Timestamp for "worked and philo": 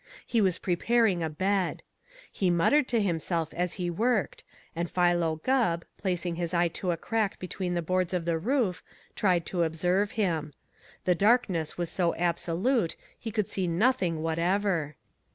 3.91-5.35